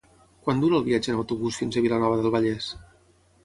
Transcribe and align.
Quant 0.47 0.63
dura 0.63 0.77
el 0.79 0.85
viatge 0.87 1.11
en 1.13 1.21
autobús 1.25 1.61
fins 1.63 1.77
a 1.83 1.87
Vilanova 1.89 2.21
del 2.23 2.37
Vallès? 2.39 2.75